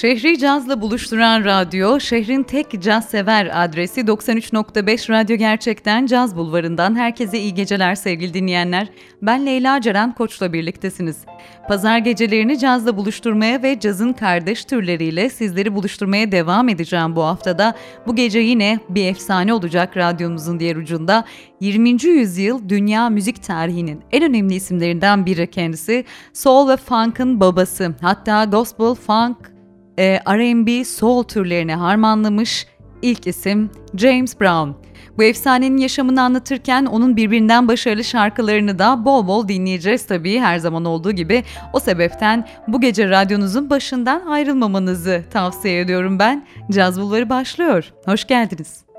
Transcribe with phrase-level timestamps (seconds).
[0.00, 7.38] Şehri cazla buluşturan radyo, şehrin tek caz sever adresi 93.5 Radyo Gerçek'ten Caz Bulvarı'ndan herkese
[7.38, 8.88] iyi geceler sevgili dinleyenler.
[9.22, 11.16] Ben Leyla Ceren Koç'la birliktesiniz.
[11.68, 17.74] Pazar gecelerini cazla buluşturmaya ve cazın kardeş türleriyle sizleri buluşturmaya devam edeceğim bu haftada.
[18.06, 21.24] Bu gece yine bir efsane olacak radyomuzun diğer ucunda.
[21.60, 22.04] 20.
[22.04, 26.04] yüzyıl dünya müzik tarihinin en önemli isimlerinden biri kendisi.
[26.32, 27.94] Soul ve funk'ın babası.
[28.00, 29.59] Hatta gospel, funk,
[30.00, 32.66] e, R&B, soul türlerini harmanlamış
[33.02, 34.70] ilk isim James Brown.
[35.18, 40.84] Bu efsanenin yaşamını anlatırken onun birbirinden başarılı şarkılarını da bol bol dinleyeceğiz tabii her zaman
[40.84, 41.44] olduğu gibi.
[41.72, 46.46] O sebepten bu gece radyonuzun başından ayrılmamanızı tavsiye ediyorum ben.
[46.70, 47.92] Caz Bulvarı başlıyor.
[48.04, 48.89] Hoş geldiniz.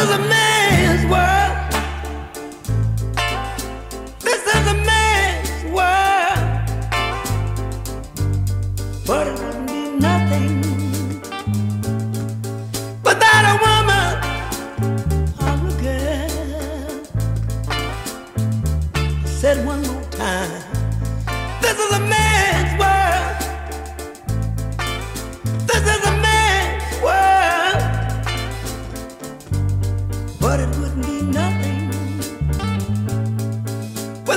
[0.00, 0.39] to a man.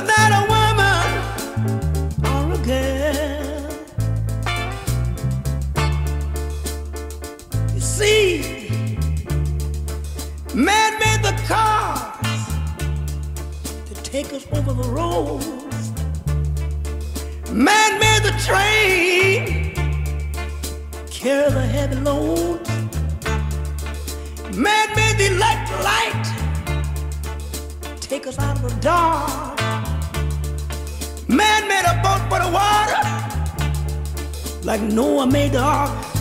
[0.06, 0.43] that
[35.48, 36.13] dog.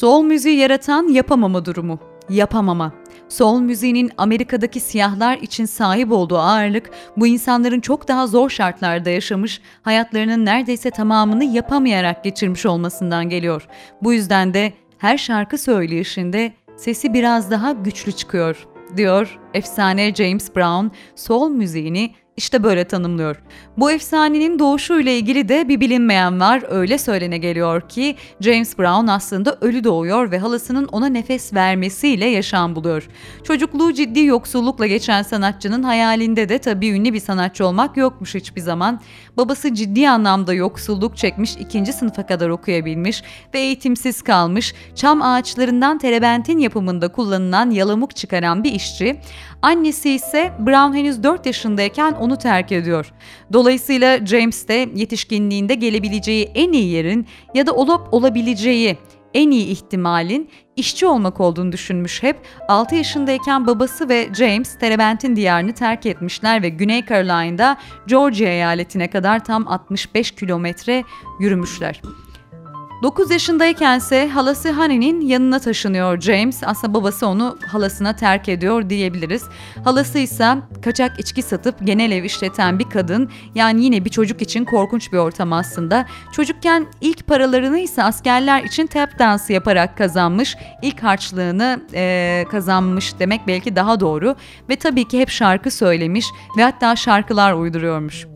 [0.00, 1.98] Soul müziği yaratan yapamama durumu.
[2.28, 2.92] Yapamama.
[3.28, 9.60] Soul müziğinin Amerika'daki siyahlar için sahip olduğu ağırlık bu insanların çok daha zor şartlarda yaşamış,
[9.82, 13.66] hayatlarının neredeyse tamamını yapamayarak geçirmiş olmasından geliyor.
[14.02, 18.66] Bu yüzden de her şarkı söyleyişinde sesi biraz daha güçlü çıkıyor,
[18.96, 23.42] diyor efsane James Brown, soul müziğini işte böyle tanımlıyor.
[23.76, 26.62] Bu efsanenin doğuşuyla ilgili de bir bilinmeyen var.
[26.70, 32.76] Öyle söylene geliyor ki James Brown aslında ölü doğuyor ve halasının ona nefes vermesiyle yaşam
[32.76, 33.08] buluyor.
[33.44, 39.00] Çocukluğu ciddi yoksullukla geçen sanatçının hayalinde de tabii ünlü bir sanatçı olmak yokmuş hiçbir zaman.
[39.36, 43.22] Babası ciddi anlamda yoksulluk çekmiş, ikinci sınıfa kadar okuyabilmiş
[43.54, 49.20] ve eğitimsiz kalmış, çam ağaçlarından terebentin yapımında kullanılan yalamuk çıkaran bir işçi.
[49.62, 53.12] Annesi ise Brown henüz 4 yaşındayken onu terk ediyor.
[53.52, 58.98] Dolayısıyla James de yetişkinliğinde gelebileceği en iyi yerin ya da olup olabileceği
[59.34, 62.36] en iyi ihtimalin işçi olmak olduğunu düşünmüş hep.
[62.68, 67.76] 6 yaşındayken babası ve James Terebent'in diyarını terk etmişler ve Güney Carolina'da
[68.06, 71.04] Georgia eyaletine kadar tam 65 kilometre
[71.40, 72.02] yürümüşler.
[73.02, 76.60] 9 yaşındaykense halası Honey'nin yanına taşınıyor James.
[76.64, 79.44] Aslında babası onu halasına terk ediyor diyebiliriz.
[79.84, 83.30] Halası ise kaçak içki satıp genel ev işleten bir kadın.
[83.54, 86.06] Yani yine bir çocuk için korkunç bir ortam aslında.
[86.32, 90.56] Çocukken ilk paralarını ise askerler için tap dansı yaparak kazanmış.
[90.82, 94.36] İlk harçlığını e, kazanmış demek belki daha doğru.
[94.68, 96.26] Ve tabii ki hep şarkı söylemiş
[96.56, 98.29] ve hatta şarkılar uyduruyormuş.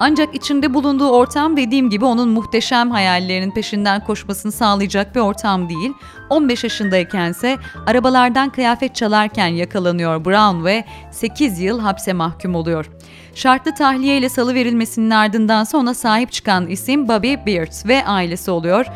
[0.00, 5.92] Ancak içinde bulunduğu ortam dediğim gibi onun muhteşem hayallerinin peşinden koşmasını sağlayacak bir ortam değil.
[6.30, 7.56] 15 yaşındaykense
[7.86, 12.90] arabalardan kıyafet çalarken yakalanıyor Brown ve 8 yıl hapse mahkum oluyor.
[13.34, 18.86] Şartlı tahliye ile salı verilmesinin ardındansa ona sahip çıkan isim Bobby Beard ve ailesi oluyor.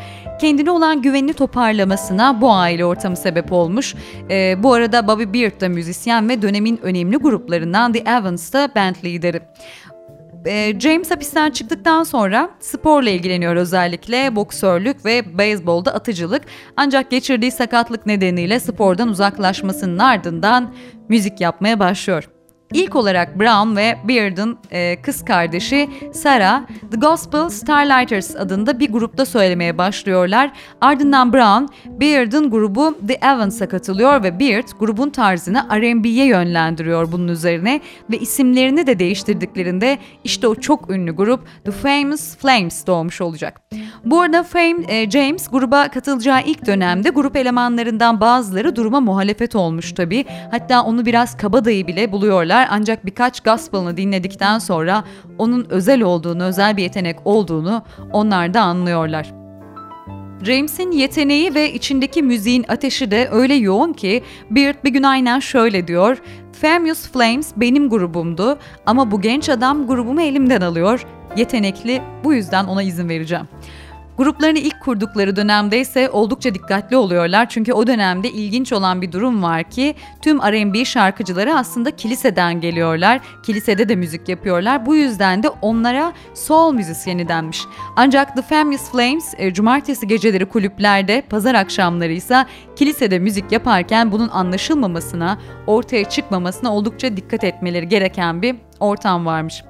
[0.41, 3.95] Kendine olan güvenini toparlamasına bu aile ortamı sebep olmuş.
[4.29, 9.41] Ee, bu arada Bobby Beard da müzisyen ve dönemin önemli gruplarından The Evans'ta band lideri.
[10.45, 16.41] Ee, James hapisten çıktıktan sonra sporla ilgileniyor özellikle boksörlük ve beyzbolda atıcılık.
[16.77, 20.73] Ancak geçirdiği sakatlık nedeniyle spordan uzaklaşmasının ardından
[21.09, 22.29] müzik yapmaya başlıyor.
[22.73, 26.61] İlk olarak Brown ve Beard'ın e, kız kardeşi Sarah,
[26.91, 30.51] The Gospel Starlighters adında bir grupta söylemeye başlıyorlar.
[30.81, 37.81] Ardından Brown, Beard'ın grubu The Evans'a katılıyor ve Beard grubun tarzını R&B'ye yönlendiriyor bunun üzerine
[38.11, 43.61] ve isimlerini de değiştirdiklerinde işte o çok ünlü grup The Famous Flames doğmuş olacak.
[44.05, 49.91] Bu arada Fame, e, James gruba katılacağı ilk dönemde grup elemanlarından bazıları duruma muhalefet olmuş
[49.91, 50.25] tabi.
[50.51, 55.03] Hatta onu biraz kabadayı bile buluyorlar ancak birkaç gospel'ını dinledikten sonra
[55.37, 59.33] onun özel olduğunu, özel bir yetenek olduğunu onlar da anlıyorlar.
[60.43, 65.87] James'in yeteneği ve içindeki müziğin ateşi de öyle yoğun ki Beard bir gün aynen şöyle
[65.87, 66.21] diyor.
[66.61, 71.05] Famous Flames benim grubumdu ama bu genç adam grubumu elimden alıyor.
[71.37, 73.47] Yetenekli bu yüzden ona izin vereceğim.
[74.17, 79.43] Gruplarını ilk kurdukları dönemde ise oldukça dikkatli oluyorlar çünkü o dönemde ilginç olan bir durum
[79.43, 83.21] var ki tüm R&B şarkıcıları aslında kiliseden geliyorlar.
[83.43, 84.85] Kilisede de müzik yapıyorlar.
[84.85, 87.61] Bu yüzden de onlara soul müzisyeni denmiş.
[87.95, 92.45] Ancak The Famous Flames e, cumartesi geceleri kulüplerde, pazar akşamları ise
[92.75, 95.37] kilisede müzik yaparken bunun anlaşılmamasına,
[95.67, 99.63] ortaya çıkmamasına oldukça dikkat etmeleri gereken bir ortam varmış.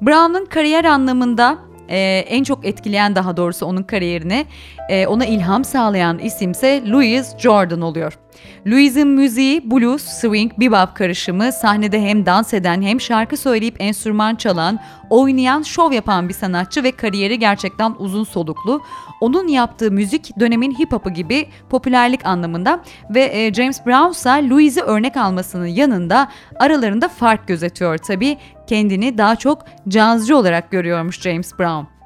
[0.00, 4.46] Brown'un kariyer anlamında e, en çok etkileyen daha doğrusu onun kariyerini
[4.88, 8.18] e, ona ilham sağlayan isimse Louis Jordan oluyor.
[8.66, 14.78] Louis'in müziği blues, swing, bebop karışımı sahnede hem dans eden hem şarkı söyleyip enstrüman çalan,
[15.10, 18.82] oynayan, şov yapan bir sanatçı ve kariyeri gerçekten uzun soluklu.
[19.20, 24.82] Onun yaptığı müzik dönemin hip hop'u gibi popülerlik anlamında ve e, James Brown ise Louis'i
[24.82, 28.38] örnek almasının yanında aralarında fark gözetiyor tabii.
[28.66, 31.98] Kendini daha çok cazcı olarak görüyormuş James Brown.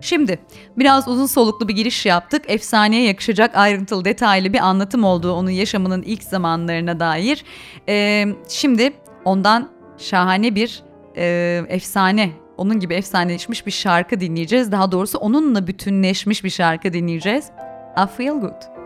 [0.00, 0.38] Şimdi
[0.76, 2.44] biraz uzun soluklu bir giriş yaptık.
[2.48, 7.44] Efsaneye yakışacak ayrıntılı detaylı bir anlatım olduğu onun yaşamının ilk zamanlarına dair.
[7.88, 8.92] Ee, şimdi
[9.24, 10.82] ondan şahane bir
[11.16, 14.72] e, efsane onun gibi efsaneleşmiş bir şarkı dinleyeceğiz.
[14.72, 17.50] Daha doğrusu onunla bütünleşmiş bir şarkı dinleyeceğiz.
[17.96, 18.78] I Feel Good.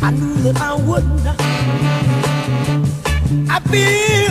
[0.00, 1.26] I knew that I wouldn't.
[3.50, 4.27] I feel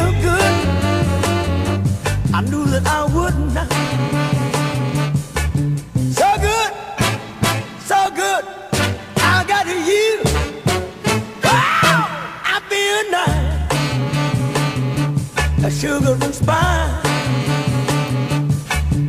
[15.77, 17.05] sugar and spice.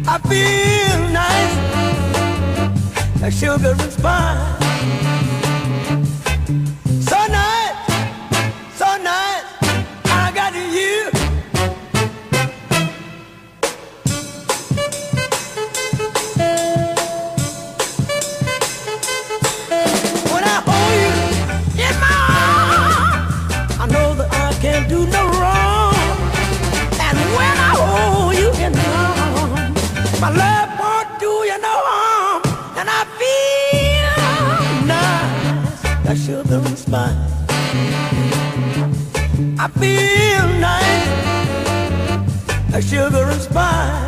[0.07, 1.55] I feel nice.
[3.23, 4.78] like sugar and spice.
[43.15, 44.08] and spine.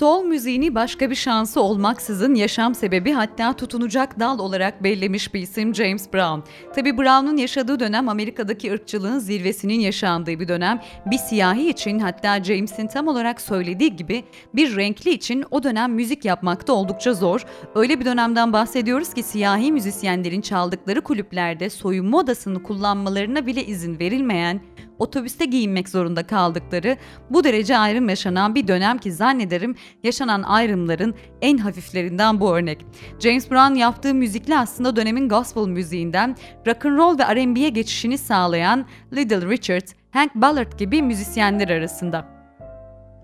[0.00, 5.74] Sol müziğini başka bir şansı olmaksızın yaşam sebebi hatta tutunacak dal olarak bellemiş bir isim
[5.74, 6.40] James Brown.
[6.74, 10.80] Tabi Brown'un yaşadığı dönem Amerika'daki ırkçılığın zirvesinin yaşandığı bir dönem.
[11.06, 16.24] Bir siyahi için hatta James'in tam olarak söylediği gibi bir renkli için o dönem müzik
[16.24, 17.46] yapmakta oldukça zor.
[17.74, 24.60] Öyle bir dönemden bahsediyoruz ki siyahi müzisyenlerin çaldıkları kulüplerde soyunma odasını kullanmalarına bile izin verilmeyen
[25.00, 26.96] otobüste giyinmek zorunda kaldıkları
[27.30, 32.86] bu derece ayrım yaşanan bir dönem ki zannederim yaşanan ayrımların en hafiflerinden bu örnek.
[33.20, 38.86] James Brown yaptığı müzikle aslında dönemin gospel müziğinden rock and roll ve R&B'ye geçişini sağlayan
[39.12, 42.39] Little Richard, Hank Ballard gibi müzisyenler arasında.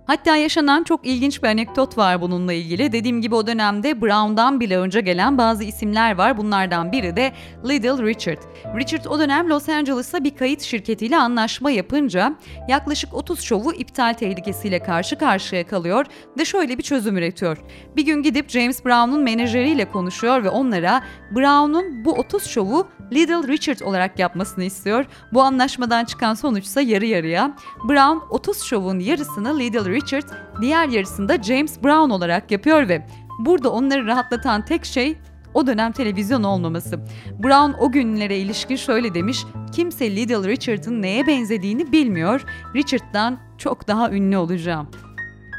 [0.07, 2.93] Hatta yaşanan çok ilginç bir anekdot var bununla ilgili.
[2.93, 6.37] Dediğim gibi o dönemde Brown'dan bile önce gelen bazı isimler var.
[6.37, 7.33] Bunlardan biri de
[7.69, 8.39] Little Richard.
[8.77, 12.37] Richard o dönem Los Angeles'ta bir kayıt şirketiyle anlaşma yapınca
[12.69, 16.07] yaklaşık 30 şovu iptal tehlikesiyle karşı karşıya kalıyor
[16.39, 17.59] ve şöyle bir çözüm üretiyor.
[17.97, 23.81] Bir gün gidip James Brown'un menajeriyle konuşuyor ve onlara Brown'un bu 30 şovu Little Richard
[23.81, 25.05] olarak yapmasını istiyor.
[25.33, 27.57] Bu anlaşmadan çıkan sonuçsa yarı yarıya.
[27.89, 30.29] Brown 30 şovun yarısını Little Richard,
[30.61, 33.07] diğer yarısını da James Brown olarak yapıyor ve
[33.39, 35.19] burada onları rahatlatan tek şey
[35.55, 37.01] o dönem televizyon olmaması.
[37.39, 42.45] Brown o günlere ilişkin şöyle demiş, kimse Little Richard'ın neye benzediğini bilmiyor,
[42.75, 44.89] Richard'dan çok daha ünlü olacağım.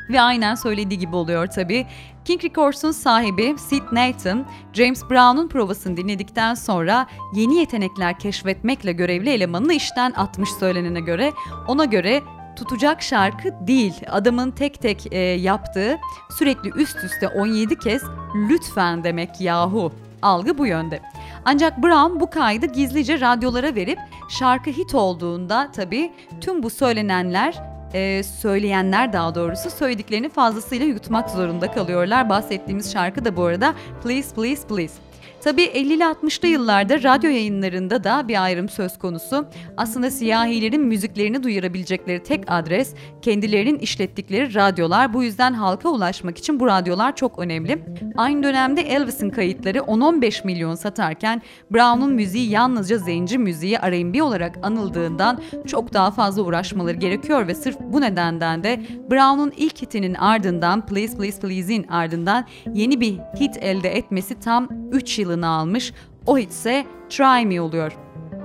[0.10, 1.88] Ve aynen söylediği gibi oluyor tabii.
[2.28, 9.74] King Records'un sahibi Sid Nathan, James Brown'un provasını dinledikten sonra yeni yetenekler keşfetmekle görevli elemanını
[9.74, 11.34] işten atmış söylenene göre.
[11.68, 12.22] Ona göre
[12.56, 15.98] tutacak şarkı değil, adamın tek tek e, yaptığı
[16.38, 18.04] sürekli üst üste 17 kez
[18.36, 19.92] lütfen demek yahu.
[20.22, 21.00] Algı bu yönde.
[21.46, 28.24] Ancak Brown bu kaydı gizlice radyolara verip şarkı hit olduğunda tabii tüm bu söylenenler e,
[28.24, 32.30] söyleyenler daha doğrusu söylediklerini fazlasıyla yutmak zorunda kalıyorlar.
[32.30, 35.07] Bahsettiğimiz şarkı da bu arada Please Please Please.
[35.48, 39.46] Tabii 50'li 60'lı yıllarda radyo yayınlarında da bir ayrım söz konusu.
[39.78, 45.14] Aslında siyahilerin müziklerini duyurabilecekleri tek adres kendilerinin işlettikleri radyolar.
[45.14, 47.86] Bu yüzden halka ulaşmak için bu radyolar çok önemli.
[48.18, 55.42] Aynı dönemde Elvis'in kayıtları 10-15 milyon satarken Brown'un müziği yalnızca zenci müziği R&B olarak anıldığından
[55.68, 61.18] çok daha fazla uğraşmaları gerekiyor ve sırf bu nedenden de Brown'un ilk hitinin ardından Please
[61.18, 65.94] Please Please'in ardından yeni bir hit elde etmesi tam 3 adını almış.
[66.26, 67.98] O ise Try Me oluyor.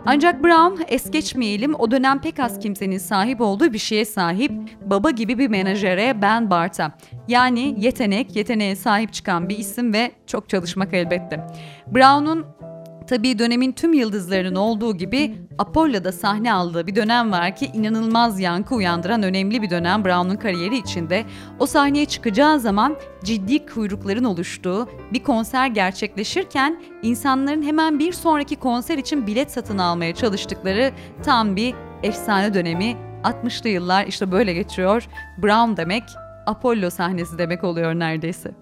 [0.07, 4.53] Ancak Brown es geçmeyelim o dönem pek az kimsenin sahip olduğu bir şeye sahip
[4.85, 6.93] baba gibi bir menajere Ben Bart'a.
[7.29, 11.47] Yani yetenek, yeteneğe sahip çıkan bir isim ve çok çalışmak elbette.
[11.87, 12.47] Brown'un
[13.07, 18.75] Tabii dönemin tüm yıldızlarının olduğu gibi Apollo'da sahne aldığı bir dönem var ki inanılmaz yankı
[18.75, 21.25] uyandıran önemli bir dönem Brown'un kariyeri içinde.
[21.59, 28.99] O sahneye çıkacağı zaman ciddi kuyrukların oluştuğu bir konser gerçekleşirken insanların hemen bir sonraki konser
[28.99, 30.93] için bilet satın almaya çalıştıkları
[31.23, 35.09] tam bir efsane dönemi 60'lı yıllar işte böyle geçiyor.
[35.43, 36.03] Brown demek
[36.47, 38.62] Apollo sahnesi demek oluyor neredeyse.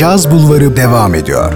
[0.00, 1.52] Caz Bulvarı devam ediyor.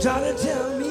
[0.00, 0.87] Try tell me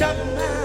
[0.00, 0.59] Doesn't.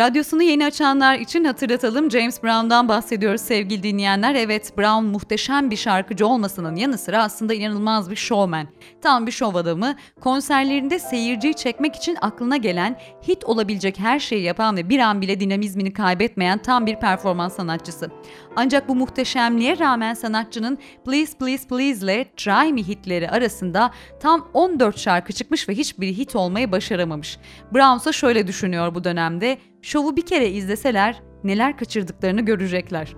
[0.00, 4.34] Radyosunu yeni açanlar için hatırlatalım James Brown'dan bahsediyoruz sevgili dinleyenler.
[4.34, 8.68] Evet Brown muhteşem bir şarkıcı olmasının yanı sıra aslında inanılmaz bir showman.
[9.02, 9.94] Tam bir şov adamı.
[10.20, 15.40] Konserlerinde seyirciyi çekmek için aklına gelen hit olabilecek her şeyi yapan ve bir an bile
[15.40, 18.10] dinamizmini kaybetmeyen tam bir performans sanatçısı.
[18.56, 24.98] Ancak bu muhteşemliğe rağmen sanatçının Please Please Please ile Try Me hitleri arasında tam 14
[24.98, 27.38] şarkı çıkmış ve hiçbiri hit olmayı başaramamış.
[27.74, 29.58] Brown ise şöyle düşünüyor bu dönemde.
[29.82, 33.14] Şovu bir kere izleseler neler kaçırdıklarını görecekler.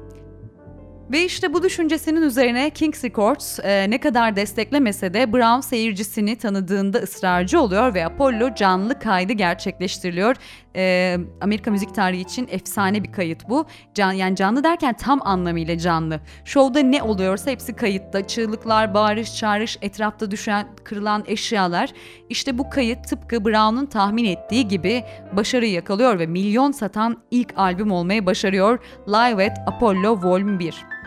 [1.12, 6.98] Ve işte bu düşüncesinin üzerine Kings Records e, ne kadar desteklemese de Brown seyircisini tanıdığında
[6.98, 10.36] ısrarcı oluyor ve Apollo canlı kaydı gerçekleştiriliyor.
[10.76, 13.66] E, Amerika müzik tarihi için efsane bir kayıt bu.
[13.94, 16.20] Can, yani canlı derken tam anlamıyla canlı.
[16.44, 18.26] Şovda ne oluyorsa hepsi kayıtta.
[18.26, 21.90] Çığlıklar, bağırış, çağrış, etrafta düşen, kırılan eşyalar.
[22.28, 25.04] İşte bu kayıt tıpkı Brown'un tahmin ettiği gibi
[25.36, 28.78] başarıyı yakalıyor ve milyon satan ilk albüm olmayı başarıyor.
[29.08, 31.01] Live at Apollo Volume 1.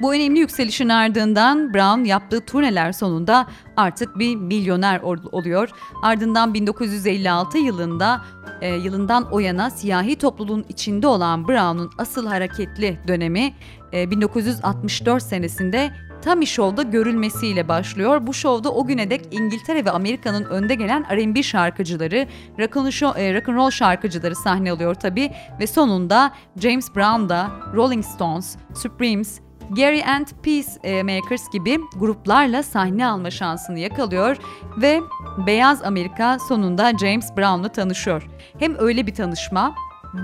[0.00, 5.00] Bu önemli yükselişin ardından Brown yaptığı turneler sonunda artık bir milyoner
[5.32, 5.70] oluyor.
[6.02, 8.24] Ardından 1956 yılında
[8.60, 13.54] e, yılından o yana siyahi topluluğun içinde olan Brown'un asıl hareketli dönemi
[13.92, 15.90] e, 1964 senesinde
[16.24, 18.26] Tommy Show'da görülmesiyle başlıyor.
[18.26, 22.26] Bu şovda o güne dek İngiltere ve Amerika'nın önde gelen R&B şarkıcıları,
[22.58, 25.30] rock and, e, şarkıcıları sahne alıyor tabi
[25.60, 33.30] ve sonunda James Brown da Rolling Stones, Supremes, Gary and Peacemakers gibi gruplarla sahne alma
[33.30, 34.36] şansını yakalıyor
[34.76, 35.00] ve
[35.46, 38.28] Beyaz Amerika sonunda James Brown'la tanışıyor.
[38.58, 39.74] Hem öyle bir tanışma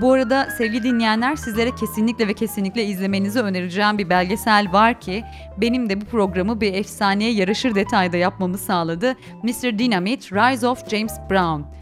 [0.01, 5.23] bu arada sevgili dinleyenler sizlere kesinlikle ve kesinlikle izlemenizi önereceğim bir belgesel var ki
[5.57, 9.15] benim de bu programı bir efsaneye yarışır detayda yapmamı sağladı.
[9.43, 9.79] Mr.
[9.79, 11.80] Dynamite Rise of James Brown.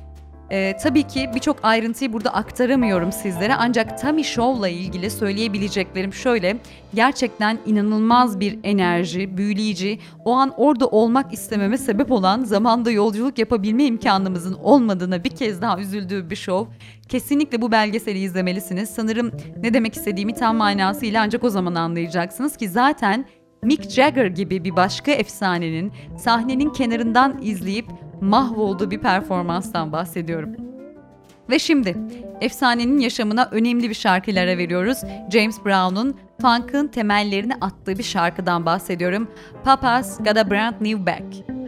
[0.51, 6.57] Ee, tabii ki birçok ayrıntıyı burada aktaramıyorum sizlere ancak Tommy Show'la ilgili söyleyebileceklerim şöyle.
[6.93, 13.83] Gerçekten inanılmaz bir enerji, büyüleyici, o an orada olmak istememe sebep olan zamanda yolculuk yapabilme
[13.83, 16.75] imkanımızın olmadığına bir kez daha üzüldüğü bir show.
[17.09, 18.89] Kesinlikle bu belgeseli izlemelisiniz.
[18.89, 23.25] Sanırım ne demek istediğimi tam manasıyla ancak o zaman anlayacaksınız ki zaten
[23.63, 27.85] Mick Jagger gibi bir başka efsanenin sahnenin kenarından izleyip
[28.21, 30.55] mahvolduğu bir performanstan bahsediyorum.
[31.49, 31.97] Ve şimdi
[32.41, 34.97] efsanenin yaşamına önemli bir şarkılara veriyoruz.
[35.33, 39.31] James Brown'un funk'ın temellerini attığı bir şarkıdan bahsediyorum.
[39.63, 41.58] Papa's Got a Brand New Bag.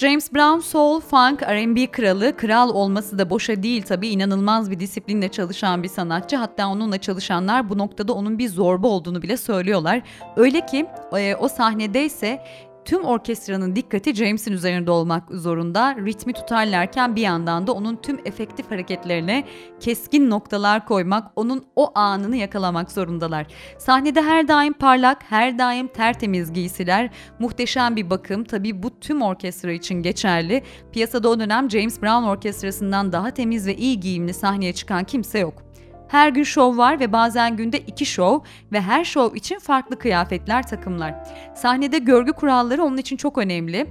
[0.00, 5.28] James Brown soul, funk, R&B kralı, kral olması da boşa değil tabii inanılmaz bir disiplinle
[5.28, 6.36] çalışan bir sanatçı.
[6.36, 10.02] Hatta onunla çalışanlar bu noktada onun bir zorba olduğunu bile söylüyorlar.
[10.36, 10.86] Öyle ki
[11.18, 12.42] e, o sahnedeyse
[12.90, 15.96] Tüm orkestranın dikkati James'in üzerinde olmak zorunda.
[15.96, 19.44] Ritmi tutarlarken bir yandan da onun tüm efektif hareketlerine
[19.80, 23.46] keskin noktalar koymak, onun o anını yakalamak zorundalar.
[23.78, 28.44] Sahnede her daim parlak, her daim tertemiz giysiler, muhteşem bir bakım.
[28.44, 30.62] Tabii bu tüm orkestra için geçerli.
[30.92, 35.69] Piyasada o dönem James Brown orkestrasından daha temiz ve iyi giyimli sahneye çıkan kimse yok.
[36.10, 38.40] Her gün şov var ve bazen günde iki şov
[38.72, 41.14] ve her şov için farklı kıyafetler, takımlar.
[41.54, 43.86] Sahnede görgü kuralları onun için çok önemli.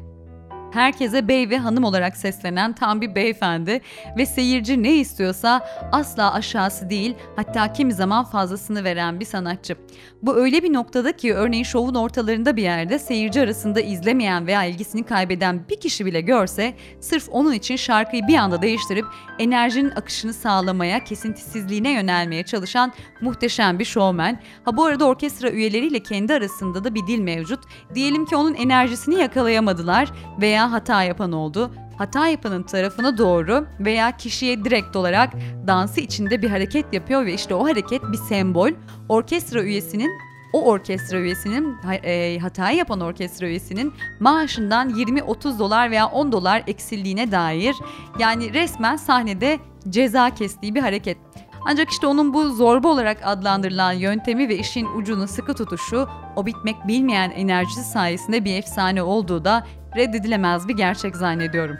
[0.71, 3.81] Herkese bey ve hanım olarak seslenen tam bir beyefendi
[4.17, 9.75] ve seyirci ne istiyorsa asla aşağısı değil hatta kimi zaman fazlasını veren bir sanatçı.
[10.21, 15.03] Bu öyle bir noktada ki örneğin şovun ortalarında bir yerde seyirci arasında izlemeyen veya ilgisini
[15.03, 19.05] kaybeden bir kişi bile görse sırf onun için şarkıyı bir anda değiştirip
[19.39, 24.41] enerjinin akışını sağlamaya, kesintisizliğine yönelmeye çalışan muhteşem bir şovmen.
[24.65, 27.59] Ha bu arada orkestra üyeleriyle kendi arasında da bir dil mevcut.
[27.95, 31.71] Diyelim ki onun enerjisini yakalayamadılar veya veya hata yapan oldu.
[31.97, 35.33] Hata yapanın tarafına doğru veya kişiye direkt olarak
[35.67, 38.71] dansı içinde bir hareket yapıyor ve işte o hareket bir sembol.
[39.09, 40.11] Orkestra üyesinin
[40.53, 47.31] o orkestra üyesinin e, hatayı yapan orkestra üyesinin maaşından 20-30 dolar veya 10 dolar eksildiğine
[47.31, 47.75] dair
[48.19, 51.17] yani resmen sahnede ceza kestiği bir hareket.
[51.65, 56.87] Ancak işte onun bu zorba olarak adlandırılan yöntemi ve işin ucunu sıkı tutuşu, o bitmek
[56.87, 61.77] bilmeyen enerjisi sayesinde bir efsane olduğu da reddedilemez bir gerçek zannediyorum.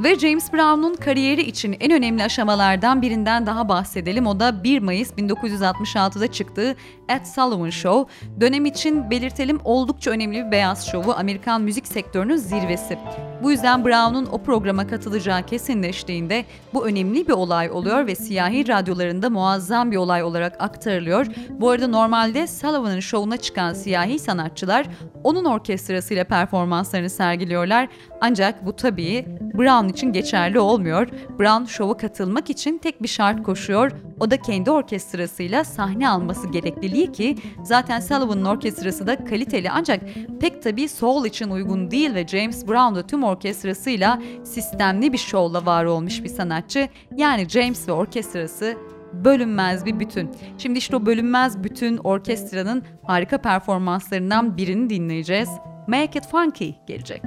[0.00, 4.26] Ve James Brown'un kariyeri için en önemli aşamalardan birinden daha bahsedelim.
[4.26, 6.76] O da 1 Mayıs 1966'da çıktığı
[7.08, 8.14] Ed Sullivan Show.
[8.40, 12.98] Dönem için belirtelim oldukça önemli bir beyaz şovu, Amerikan müzik sektörünün zirvesi.
[13.42, 19.30] Bu yüzden Brown'un o programa katılacağı kesinleştiğinde bu önemli bir olay oluyor ve siyahi radyolarında
[19.30, 21.26] muazzam bir olay olarak aktarılıyor.
[21.50, 24.86] Bu arada normalde Sullivan'ın şovuna çıkan siyahi sanatçılar
[25.24, 27.88] onun orkestrasıyla performanslarını sergiliyorlar.
[28.20, 31.08] Ancak bu tabii Brown için geçerli olmuyor.
[31.38, 33.92] Brown şova katılmak için tek bir şart koşuyor.
[34.20, 40.00] O da kendi orkestrasıyla sahne alması gerekliliği ki zaten Sullivan'ın orkestrası da kaliteli ancak
[40.40, 45.66] pek tabii soul için uygun değil ve James Brown da tüm orkestrasıyla sistemli bir şovla
[45.66, 46.88] var olmuş bir sanatçı.
[47.16, 48.76] Yani James ve orkestrası
[49.12, 50.30] bölünmez bir bütün.
[50.58, 55.48] Şimdi işte o bölünmez bütün orkestranın harika performanslarından birini dinleyeceğiz.
[55.86, 57.22] Make It Funky gelecek.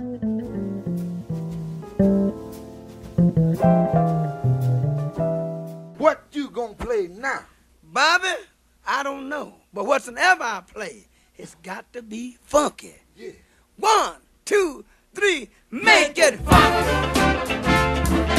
[3.61, 4.18] What
[6.59, 7.45] you gonna play now?
[7.83, 8.27] Bobby,
[8.85, 9.53] I don't know.
[9.73, 12.95] But whatsoever I play, it's got to be funky.
[13.15, 13.31] Yeah.
[13.77, 14.83] One, two,
[15.15, 16.91] three, make it funky.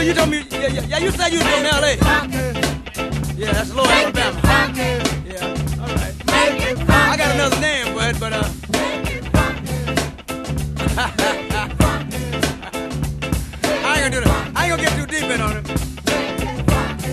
[0.01, 1.97] You you told me, yeah, yeah, yeah you said you was from L.A.
[3.37, 4.41] Yeah, that's Lower Alabama.
[4.75, 5.45] Yeah,
[5.79, 6.15] all right.
[6.89, 8.39] I got another name for it, but uh.
[13.85, 14.53] I ain't gonna do that.
[14.57, 15.69] I ain't gonna get too deep in on it.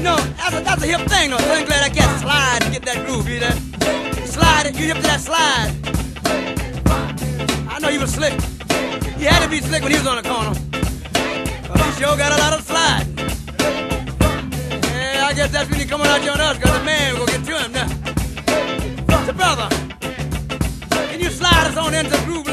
[0.02, 1.40] No, that's a, that's a hip thing though.
[1.40, 3.52] So I'm glad I can slide and get that groove, you know?
[4.26, 5.76] Slide it, you hip to that slide.
[7.70, 8.32] I know you was slick.
[9.20, 10.67] You had to be slick when he was on the corner.
[11.98, 13.08] Sure got a lot of slide.
[14.84, 17.58] Yeah, I guess that's he coming out on us, cause the man will get to
[17.58, 17.88] him now.
[19.26, 19.68] So brother,
[21.10, 22.46] can you slide us on into groove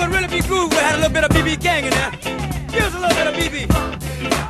[0.00, 0.72] would really be groove.
[0.72, 2.10] if We had a little bit of BB Gang in there.
[2.82, 4.49] Us a little bit of BB.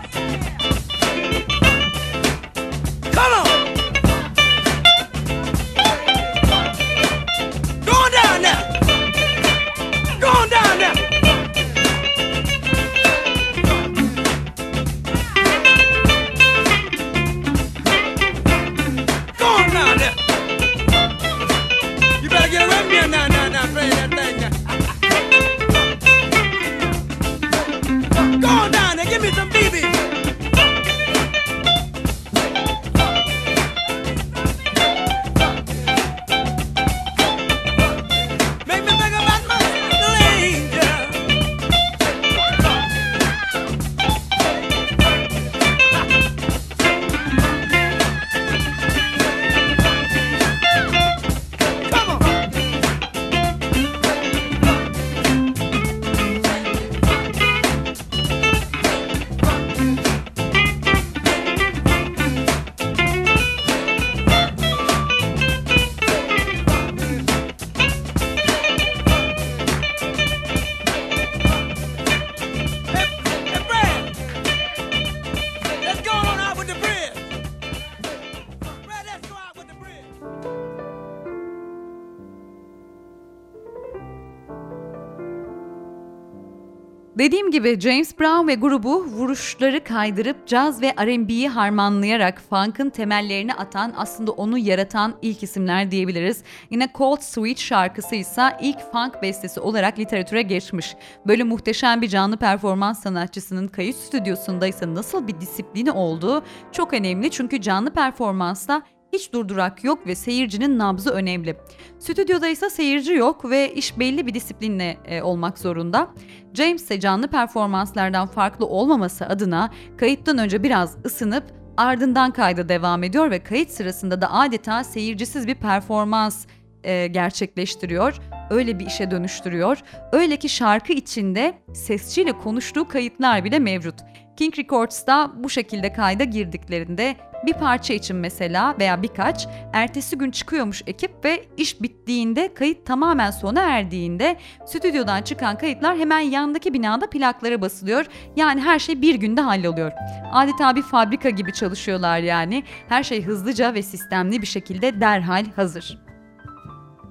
[87.60, 94.32] Gibi James Brown ve grubu vuruşları kaydırıp caz ve R&B'yi harmanlayarak funk'ın temellerini atan aslında
[94.32, 96.42] onu yaratan ilk isimler diyebiliriz.
[96.70, 100.96] Yine Cold Sweet şarkısı ise ilk funk bestesi olarak literatüre geçmiş.
[101.26, 106.42] Böyle muhteşem bir canlı performans sanatçısının kayıt stüdyosunda ise nasıl bir disiplini olduğu
[106.72, 108.82] çok önemli çünkü canlı performansta
[109.12, 111.56] hiç durdurak yok ve seyircinin nabzı önemli.
[111.98, 116.10] Stüdyoda ise seyirci yok ve iş belli bir disiplinle e, olmak zorunda.
[116.54, 121.44] James ise canlı performanslardan farklı olmaması adına kayıttan önce biraz ısınıp
[121.76, 126.46] ardından kayda devam ediyor ve kayıt sırasında da adeta seyircisiz bir performans
[126.84, 128.18] e, gerçekleştiriyor.
[128.50, 129.78] Öyle bir işe dönüştürüyor.
[130.12, 133.94] Öyle ki şarkı içinde sesçiyle konuştuğu kayıtlar bile mevcut.
[134.36, 137.16] King Records'ta bu şekilde kayda girdiklerinde
[137.46, 143.30] bir parça için mesela veya birkaç ertesi gün çıkıyormuş ekip ve iş bittiğinde kayıt tamamen
[143.30, 144.36] sona erdiğinde
[144.66, 148.06] stüdyodan çıkan kayıtlar hemen yandaki binada plaklara basılıyor.
[148.36, 149.92] Yani her şey bir günde halloluyor.
[150.32, 152.64] Adeta bir fabrika gibi çalışıyorlar yani.
[152.88, 155.98] Her şey hızlıca ve sistemli bir şekilde derhal hazır.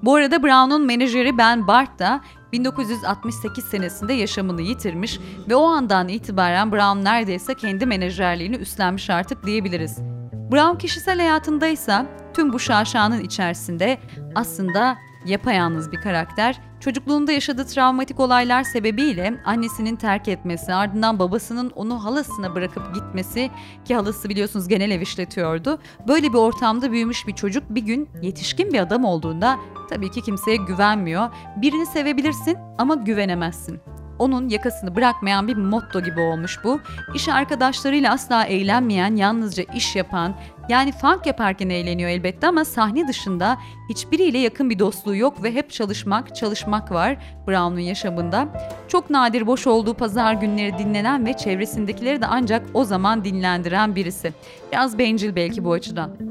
[0.02, 2.20] Bu arada Brown'un menajeri Ben Bart da
[2.52, 5.18] 1968 senesinde yaşamını yitirmiş
[5.48, 10.19] ve o andan itibaren Brown neredeyse kendi menajerliğini üstlenmiş artık diyebiliriz.
[10.52, 13.98] Brown kişisel hayatında ise tüm bu şaşanın içerisinde
[14.34, 16.60] aslında yapayalnız bir karakter.
[16.80, 23.50] Çocukluğunda yaşadığı travmatik olaylar sebebiyle annesinin terk etmesi, ardından babasının onu halasına bırakıp gitmesi
[23.84, 25.78] ki halası biliyorsunuz genel ev işletiyordu.
[26.08, 29.58] Böyle bir ortamda büyümüş bir çocuk bir gün yetişkin bir adam olduğunda
[29.90, 31.28] tabii ki kimseye güvenmiyor.
[31.56, 33.80] Birini sevebilirsin ama güvenemezsin
[34.20, 36.80] onun yakasını bırakmayan bir motto gibi olmuş bu.
[37.14, 40.34] İş arkadaşlarıyla asla eğlenmeyen, yalnızca iş yapan,
[40.68, 43.58] yani funk yaparken eğleniyor elbette ama sahne dışında
[43.88, 47.16] hiçbiriyle yakın bir dostluğu yok ve hep çalışmak, çalışmak var
[47.46, 48.48] Brown'un yaşamında.
[48.88, 54.32] Çok nadir boş olduğu pazar günleri dinlenen ve çevresindekileri de ancak o zaman dinlendiren birisi.
[54.72, 56.29] Biraz bencil belki bu açıdan.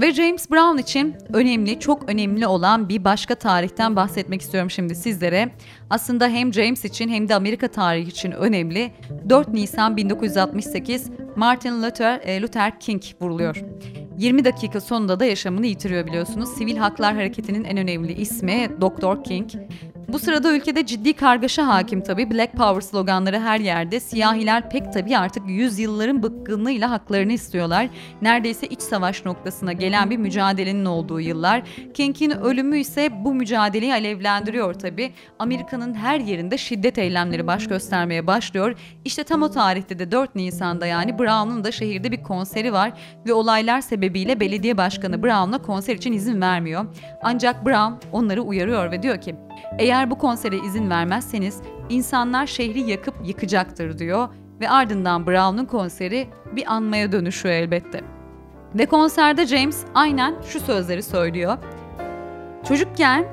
[0.00, 5.52] Ve James Brown için önemli, çok önemli olan bir başka tarihten bahsetmek istiyorum şimdi sizlere.
[5.90, 8.92] Aslında hem James için hem de Amerika tarihi için önemli.
[9.28, 13.56] 4 Nisan 1968 Martin Luther, e, Luther King vuruluyor.
[14.18, 16.48] 20 dakika sonunda da yaşamını yitiriyor biliyorsunuz.
[16.48, 19.24] Sivil Haklar Hareketi'nin en önemli ismi Dr.
[19.24, 19.50] King.
[20.12, 22.30] Bu sırada ülkede ciddi kargaşa hakim tabii.
[22.30, 24.00] Black Power sloganları her yerde.
[24.00, 27.88] Siyahiler pek tabii artık yüzyılların bıkkınlığıyla haklarını istiyorlar.
[28.22, 31.62] Neredeyse iç savaş noktasına gelen bir mücadelenin olduğu yıllar.
[31.94, 35.12] King'in ölümü ise bu mücadeleyi alevlendiriyor tabii.
[35.38, 38.74] Amerika'nın her yerinde şiddet eylemleri baş göstermeye başlıyor.
[39.04, 42.92] İşte tam o tarihte de 4 Nisan'da yani Brown'un da şehirde bir konseri var
[43.26, 46.86] ve olaylar sebebiyle belediye başkanı Brown'a konser için izin vermiyor.
[47.22, 49.34] Ancak Brown onları uyarıyor ve diyor ki
[49.78, 54.28] eğer bu konsere izin vermezseniz insanlar şehri yakıp yıkacaktır diyor
[54.60, 58.00] ve ardından Brown'un konseri bir anmaya dönüşüyor elbette.
[58.74, 61.58] Ve konserde James aynen şu sözleri söylüyor.
[62.68, 63.24] Çocukken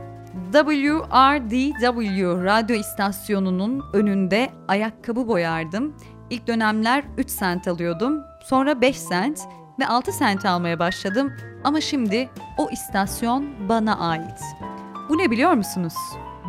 [0.52, 5.96] WRDW radyo istasyonunun önünde ayakkabı boyardım.
[6.30, 9.40] İlk dönemler 3 sent alıyordum, sonra 5 sent
[9.80, 14.67] ve 6 sent almaya başladım ama şimdi o istasyon bana ait.
[15.10, 15.94] Bu ne biliyor musunuz?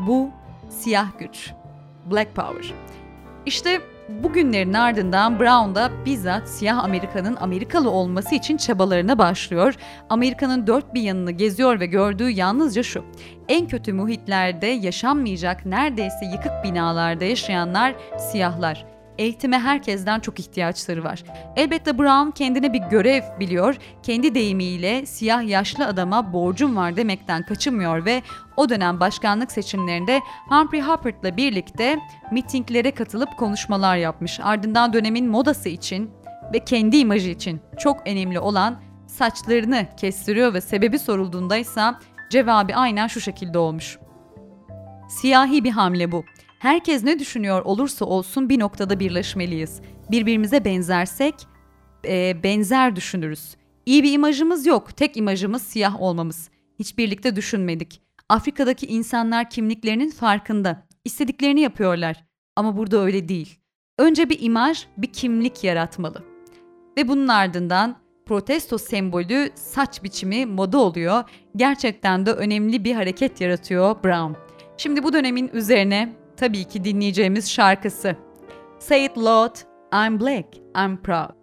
[0.07, 0.31] Bu
[0.69, 1.53] siyah güç.
[2.11, 2.75] Black Power.
[3.47, 9.75] İşte bugünlerin ardından Brown da bizzat siyah Amerika'nın Amerikalı olması için çabalarına başlıyor.
[10.11, 13.05] Amerika'nın dört bir yanını geziyor ve gördüğü yalnızca şu.
[13.49, 21.25] En kötü muhitlerde yaşanmayacak neredeyse yıkık binalarda yaşayanlar siyahlar eğitime herkesten çok ihtiyaçları var.
[21.57, 23.77] Elbette Brown kendine bir görev biliyor.
[24.03, 28.23] Kendi deyimiyle siyah yaşlı adama borcum var demekten kaçınmıyor ve
[28.57, 31.99] o dönem başkanlık seçimlerinde Humphrey Huppard'la birlikte
[32.33, 34.41] mitinglere katılıp konuşmalar yapmış.
[34.43, 36.11] Ardından dönemin modası için
[36.53, 41.81] ve kendi imajı için çok önemli olan saçlarını kestiriyor ve sebebi sorulduğunda ise
[42.31, 43.99] cevabı aynen şu şekilde olmuş.
[45.09, 46.25] Siyahi bir hamle bu.
[46.59, 49.81] Herkes ne düşünüyor olursa olsun bir noktada birleşmeliyiz.
[50.11, 51.35] Birbirimize benzersek
[52.05, 53.57] e, benzer düşünürüz.
[53.87, 54.97] İyi bir imajımız yok.
[54.97, 56.51] Tek imajımız siyah olmamız.
[56.79, 58.03] Hiç birlikte düşünmedik.
[58.29, 60.87] Afrika'daki insanlar kimliklerinin farkında.
[61.05, 62.25] İstediklerini yapıyorlar.
[62.57, 63.59] Ama burada öyle değil.
[63.99, 66.23] Önce bir imaj, bir kimlik yaratmalı.
[66.97, 67.97] Ve bunun ardından
[68.27, 71.25] protesto sembolü saç biçimi moda oluyor.
[71.57, 74.33] Gerçekten de önemli bir hareket yaratıyor Brown.
[74.77, 78.17] Şimdi bu dönemin üzerine tabii ki dinleyeceğimiz şarkısı.
[78.79, 79.57] Say it loud,
[79.93, 81.38] I'm black, I'm proud.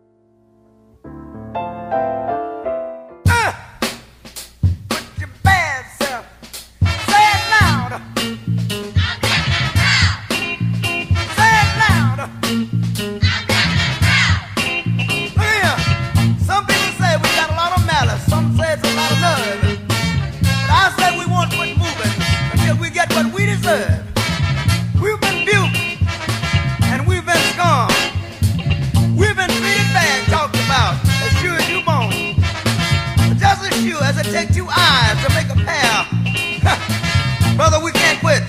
[34.35, 37.55] take two eyes to make a pair.
[37.55, 38.43] Brother, we can't quit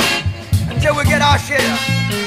[0.68, 2.25] until we get our share.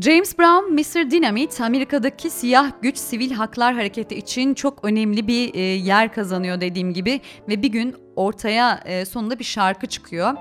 [0.00, 1.10] James Brown, Mr.
[1.10, 6.92] Dynamite, Amerika'daki siyah güç sivil haklar hareketi için çok önemli bir e, yer kazanıyor dediğim
[6.92, 10.34] gibi ve bir gün ortaya e, sonunda bir şarkı çıkıyor.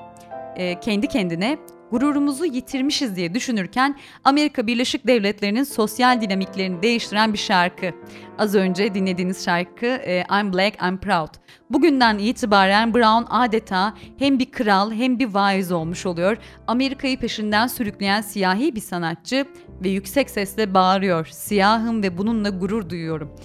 [0.56, 1.58] E, kendi kendine
[1.92, 7.92] gururumuzu yitirmişiz diye düşünürken Amerika Birleşik Devletleri'nin sosyal dinamiklerini değiştiren bir şarkı.
[8.38, 11.30] Az önce dinlediğiniz şarkı e, I'm Black, I'm Proud.
[11.70, 16.38] Bugünden itibaren Brown adeta hem bir kral hem bir vaiz olmuş oluyor.
[16.68, 19.46] Amerika'yı peşinden sürükleyen siyahi bir sanatçı
[19.84, 21.26] ve yüksek sesle bağırıyor.
[21.26, 23.36] Siyahım ve bununla gurur duyuyorum.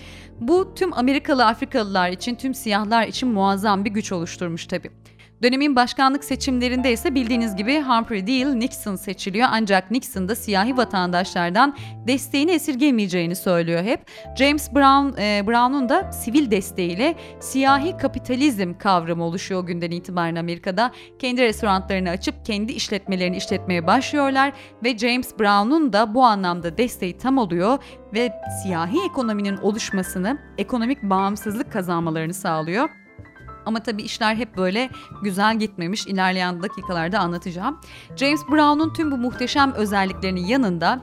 [0.40, 4.90] Bu tüm Amerikalı Afrikalılar için, tüm siyahlar için muazzam bir güç oluşturmuş tabii.
[5.42, 11.76] Dönemin başkanlık seçimlerinde ise bildiğiniz gibi Humphrey değil Nixon seçiliyor ancak Nixon da siyahi vatandaşlardan
[12.06, 14.00] desteğini esirgemeyeceğini söylüyor hep.
[14.38, 20.92] James Brown e, Brown'un da sivil desteğiyle siyahi kapitalizm kavramı oluşuyor günden itibaren Amerika'da.
[21.18, 24.52] Kendi restoranlarını açıp kendi işletmelerini işletmeye başlıyorlar
[24.84, 27.78] ve James Brown'un da bu anlamda desteği tam oluyor
[28.14, 28.32] ve
[28.62, 32.99] siyahi ekonominin oluşmasını, ekonomik bağımsızlık kazanmalarını sağlıyor.
[33.66, 34.90] Ama tabii işler hep böyle
[35.22, 36.06] güzel gitmemiş.
[36.06, 37.80] İlerleyen dakikalarda anlatacağım.
[38.16, 41.02] James Brown'un tüm bu muhteşem özelliklerinin yanında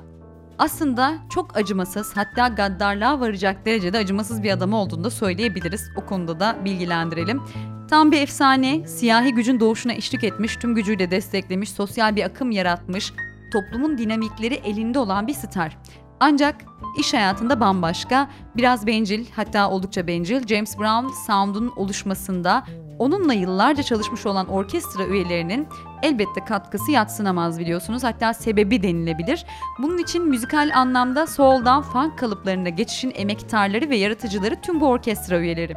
[0.57, 5.89] aslında çok acımasız hatta gaddarlığa varacak derecede acımasız bir adam olduğunu da söyleyebiliriz.
[5.95, 7.41] O konuda da bilgilendirelim.
[7.89, 13.13] Tam bir efsane, siyahi gücün doğuşuna eşlik etmiş, tüm gücüyle desteklemiş, sosyal bir akım yaratmış,
[13.53, 15.77] toplumun dinamikleri elinde olan bir star.
[16.19, 16.55] Ancak
[16.97, 22.63] iş hayatında bambaşka, biraz bencil hatta oldukça bencil James Brown sound'un oluşmasında
[22.99, 25.67] onunla yıllarca çalışmış olan orkestra üyelerinin
[26.03, 28.03] elbette katkısı yatsınamaz biliyorsunuz.
[28.03, 29.45] Hatta sebebi denilebilir.
[29.79, 35.73] Bunun için müzikal anlamda soul'dan funk kalıplarına geçişin emektarları ve yaratıcıları tüm bu orkestra üyeleri.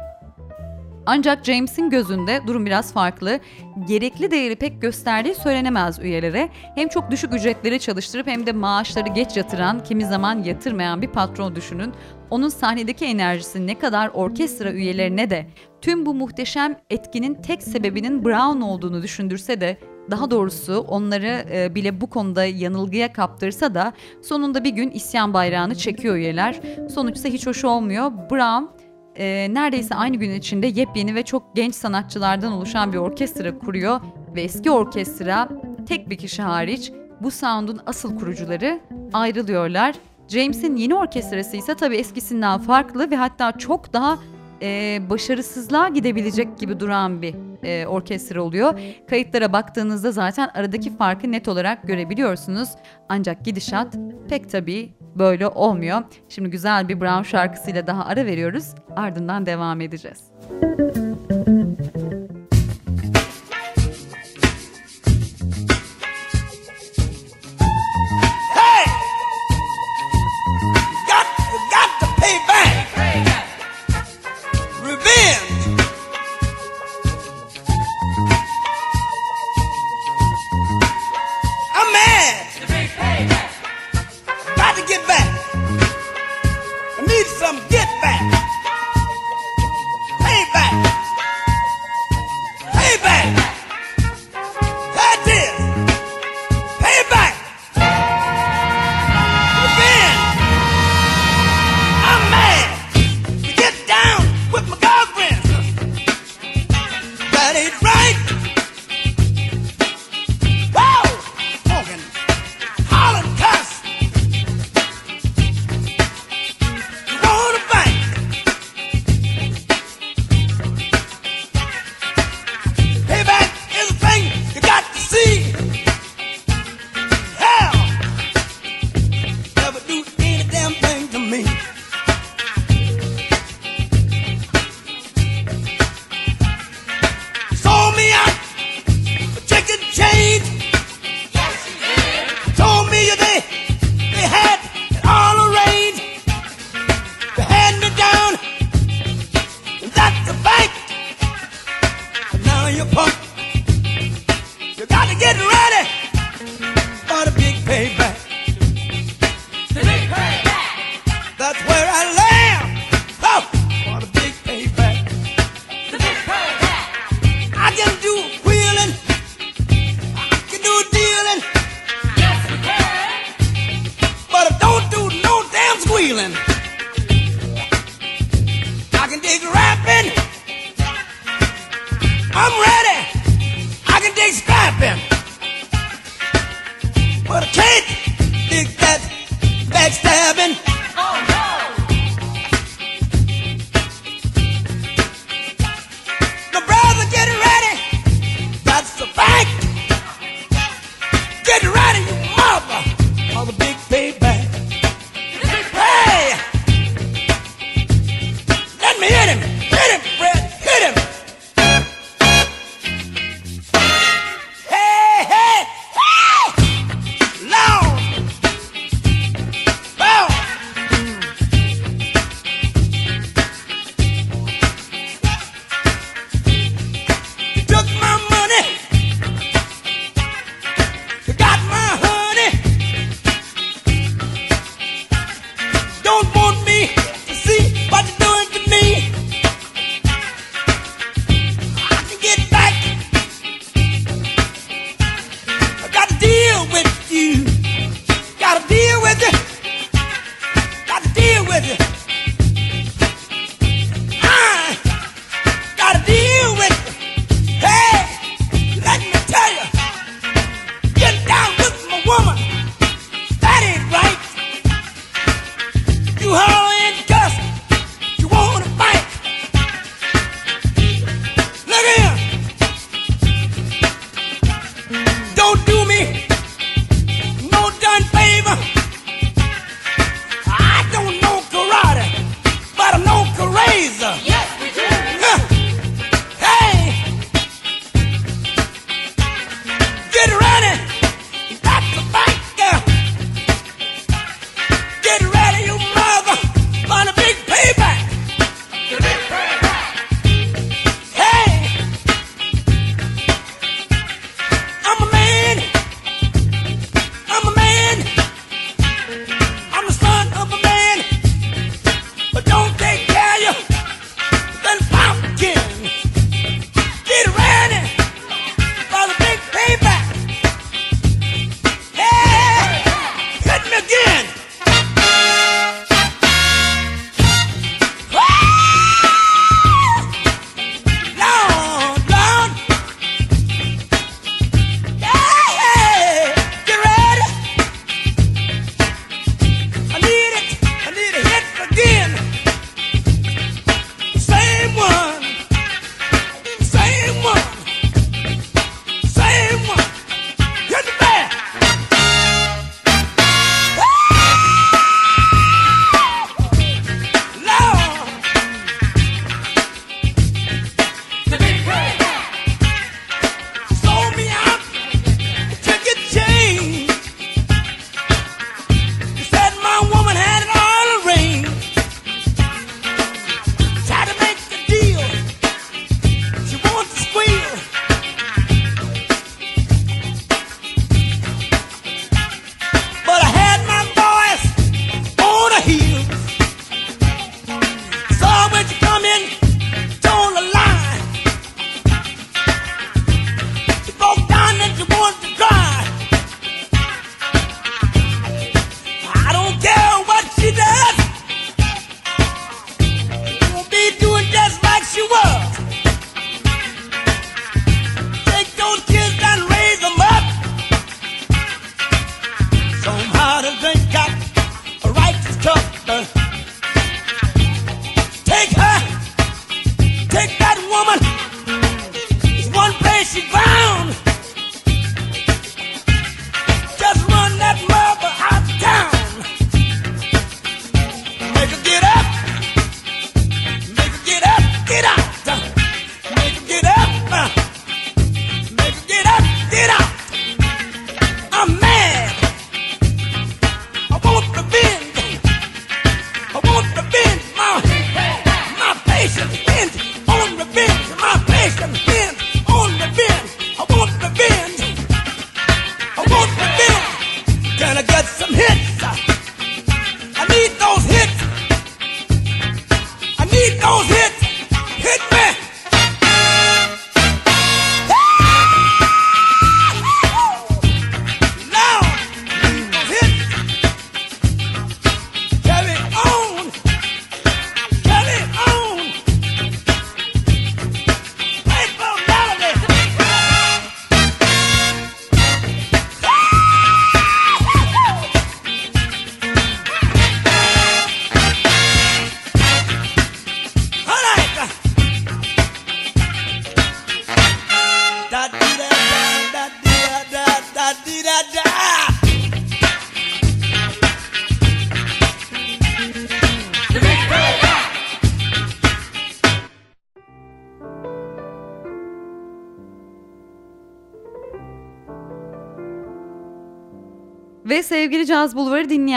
[1.05, 3.39] Ancak James'in gözünde durum biraz farklı.
[3.87, 6.49] Gerekli değeri pek gösterdiği söylenemez üyelere.
[6.75, 11.55] Hem çok düşük ücretleri çalıştırıp hem de maaşları geç yatıran, kimi zaman yatırmayan bir patron
[11.55, 11.93] düşünün.
[12.29, 15.47] Onun sahnedeki enerjisi ne kadar orkestra üyelerine de
[15.81, 19.77] tüm bu muhteşem etkinin tek sebebinin Brown olduğunu düşündürse de
[20.11, 25.75] daha doğrusu onları e, bile bu konuda yanılgıya kaptırsa da sonunda bir gün isyan bayrağını
[25.75, 26.61] çekiyor üyeler.
[26.93, 28.11] Sonuçta hiç hoş olmuyor.
[28.31, 28.80] Brown
[29.21, 34.01] e, neredeyse aynı gün içinde yepyeni ve çok genç sanatçılardan oluşan bir orkestra kuruyor
[34.35, 35.49] ve eski orkestra
[35.87, 36.91] tek bir kişi hariç
[37.21, 38.79] bu sound'un asıl kurucuları
[39.13, 39.95] ayrılıyorlar.
[40.27, 44.17] James'in yeni orkestrası ise tabii eskisinden farklı ve hatta çok daha
[44.61, 48.79] e, başarısızlığa gidebilecek gibi duran bir e, orkestra oluyor.
[49.09, 52.69] Kayıtlara baktığınızda zaten aradaki farkı net olarak görebiliyorsunuz.
[53.09, 53.95] Ancak gidişat
[54.29, 56.01] pek tabii böyle olmuyor.
[56.29, 58.75] Şimdi güzel bir Brown şarkısıyla daha ara veriyoruz.
[58.95, 60.23] Ardından devam edeceğiz.
[60.59, 61.00] Hey!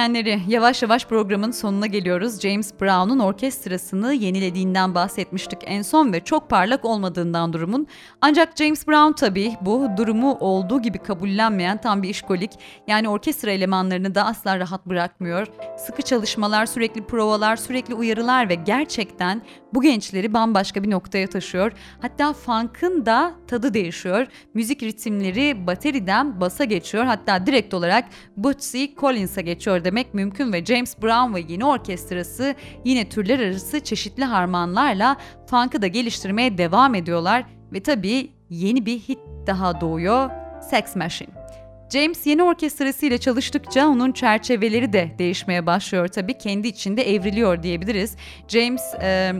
[0.04, 2.40] Dinleyenleri, yavaş yavaş programın sonuna geliyoruz.
[2.40, 7.86] James Brown'un orkestrasını yenilediğinden bahsetmiştik en son ve çok parlak olmadığından durumun.
[8.20, 12.50] Ancak James Brown tabii bu durumu olduğu gibi kabullenmeyen tam bir işkolik.
[12.86, 15.46] Yani orkestra elemanlarını da asla rahat bırakmıyor.
[15.78, 19.42] Sıkı çalışmalar, sürekli provalar, sürekli uyarılar ve gerçekten
[19.74, 21.72] bu gençleri bambaşka bir noktaya taşıyor.
[22.00, 24.26] Hatta funk'ın da tadı değişiyor.
[24.54, 27.04] Müzik ritimleri bateriden basa geçiyor.
[27.04, 28.04] Hatta direkt olarak
[28.36, 34.24] Bootsy Collins'a geçiyor demek mümkün ve James Brown ve yeni orkestrası yine türler arası çeşitli
[34.24, 35.16] harmanlarla
[35.46, 40.30] funk'ı da geliştirmeye devam ediyorlar ve tabii yeni bir hit daha doğuyor
[40.70, 41.30] Sex Machine.
[41.92, 46.38] James yeni orkestrası ile çalıştıkça onun çerçeveleri de değişmeye başlıyor tabii.
[46.38, 48.16] Kendi içinde evriliyor diyebiliriz.
[48.48, 49.32] James e,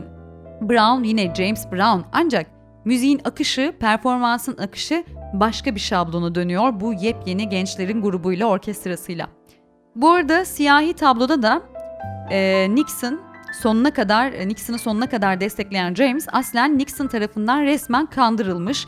[0.61, 2.47] Brown yine James Brown ancak
[2.85, 5.03] müziğin akışı, performansın akışı
[5.33, 9.29] başka bir şablonu dönüyor bu yepyeni gençlerin grubuyla orkestrasıyla.
[9.95, 11.61] Bu arada siyahi tabloda da
[12.31, 13.21] e, Nixon
[13.61, 18.87] sonuna kadar Nixon'ı sonuna kadar destekleyen James aslen Nixon tarafından resmen kandırılmış.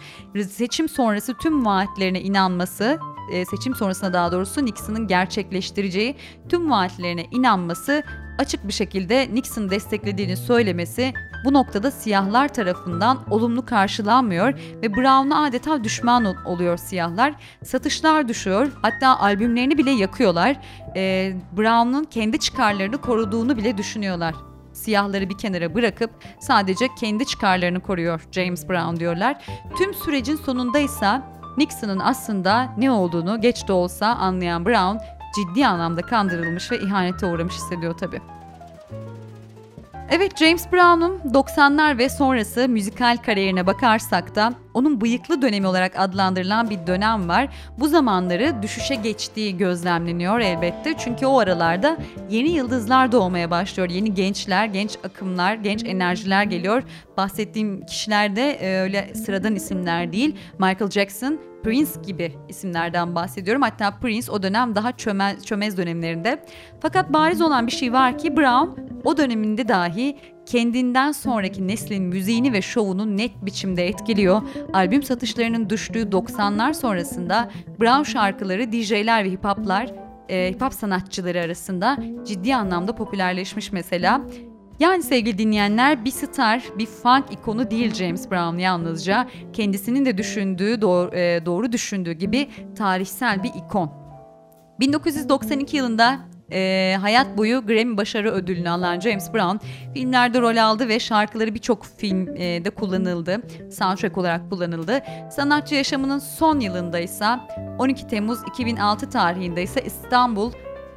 [0.49, 2.99] Seçim sonrası tüm vaatlerine inanması,
[3.31, 6.15] e, seçim sonrasında daha doğrusu Nixon'ın gerçekleştireceği
[6.49, 8.03] tüm vaatlerine inanması,
[8.37, 11.13] açık bir şekilde Nixon desteklediğini söylemesi
[11.45, 17.33] bu noktada siyahlar tarafından olumlu karşılanmıyor ve Brown'a adeta düşman ol- oluyor siyahlar.
[17.63, 20.55] Satışlar düşüyor hatta albümlerini bile yakıyorlar.
[20.95, 24.35] Ee, Brown'un kendi çıkarlarını koruduğunu bile düşünüyorlar.
[24.73, 29.45] Siyahları bir kenara bırakıp sadece kendi çıkarlarını koruyor James Brown diyorlar.
[29.77, 31.21] Tüm sürecin sonunda ise
[31.57, 34.97] Nixon'ın aslında ne olduğunu geç de olsa anlayan Brown
[35.35, 38.21] ciddi anlamda kandırılmış ve ihanete uğramış hissediyor tabii.
[40.11, 46.69] Evet James Brown'un 90'lar ve sonrası müzikal kariyerine bakarsak da onun bıyıklı dönemi olarak adlandırılan
[46.69, 47.47] bir dönem var.
[47.79, 50.93] Bu zamanları düşüşe geçtiği gözlemleniyor elbette.
[50.97, 51.97] Çünkü o aralarda
[52.29, 53.89] yeni yıldızlar doğmaya başlıyor.
[53.89, 56.83] Yeni gençler, genç akımlar, genç enerjiler geliyor.
[57.17, 60.35] Bahsettiğim kişiler de e, öyle sıradan isimler değil.
[60.59, 63.61] Michael Jackson, Prince gibi isimlerden bahsediyorum.
[63.61, 66.43] Hatta Prince o dönem daha çömez, çömez dönemlerinde.
[66.79, 70.17] Fakat bariz olan bir şey var ki Brown o döneminde dahi
[70.47, 74.41] kendinden sonraki neslin müziğini ve şovunu net biçimde etkiliyor.
[74.73, 79.91] Albüm satışlarının düştüğü 90'lar sonrasında Brown şarkıları DJ'ler ve hip hop'lar
[80.29, 84.21] e, hip hop sanatçıları arasında ciddi anlamda popülerleşmiş mesela.
[84.79, 89.27] Yani sevgili dinleyenler bir star, bir funk ikonu değil James Brown yalnızca.
[89.53, 93.91] Kendisinin de düşündüğü, doğru, e, doğru düşündüğü gibi tarihsel bir ikon.
[94.79, 96.19] 1992 yılında
[96.51, 99.57] e, hayat boyu Grammy başarı ödülünü alan James Brown
[99.93, 103.41] filmlerde rol aldı ve şarkıları birçok filmde kullanıldı.
[103.71, 105.03] Soundtrack olarak kullanıldı.
[105.31, 107.25] Sanatçı yaşamının son yılında ise
[107.79, 110.51] 12 Temmuz 2006 tarihinde ise İstanbul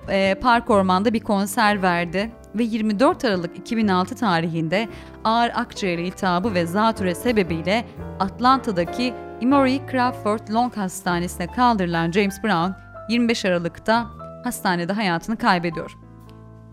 [0.09, 4.89] e, Park Orman'da bir konser verdi ve 24 Aralık 2006 tarihinde
[5.25, 7.85] ağır akciğer iltihabı ve zatüre sebebiyle
[8.21, 12.73] Atlanta'daki Emory Crawford Long Hastanesi'ne kaldırılan James Brown
[13.09, 15.97] 25 Aralık'ta hastanede hayatını kaybediyor.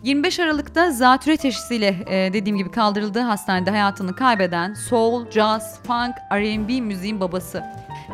[0.03, 6.82] 25 Aralık'ta zatüre teşhisiyle e, dediğim gibi kaldırıldığı hastanede hayatını kaybeden soul, jazz, funk, R&B
[6.82, 7.63] müziğin babası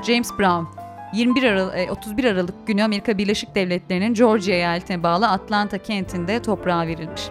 [0.07, 0.65] James Brown
[1.13, 7.21] 21 Aralık, 31 Aralık günü Amerika Birleşik Devletleri'nin Georgia eyaletine bağlı Atlanta kentinde toprağa verilmiş.